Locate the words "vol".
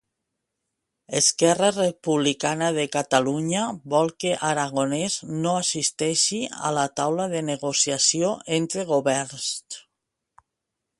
3.95-4.11